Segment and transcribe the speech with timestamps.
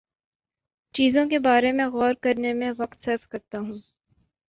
[0.95, 3.79] چیزوں کے بارے میں غور کرنے میں وقت صرف کرتا ہوں